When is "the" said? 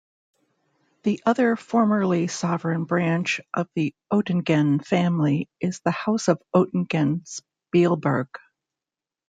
1.03-1.21, 3.75-3.93, 5.81-5.91